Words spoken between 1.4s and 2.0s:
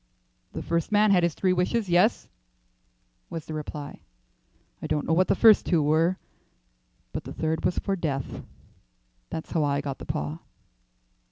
wishes.